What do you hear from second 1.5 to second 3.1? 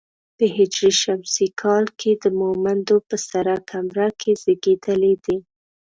کال د مومندو